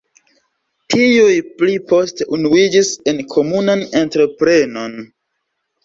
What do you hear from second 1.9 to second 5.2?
poste unuiĝis en komunan entreprenon.